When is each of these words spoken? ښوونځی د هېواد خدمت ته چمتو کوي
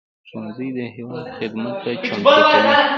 ښوونځی 0.27 0.67
د 0.77 0.79
هېواد 0.95 1.25
خدمت 1.37 1.75
ته 1.83 1.91
چمتو 2.05 2.35
کوي 2.51 2.75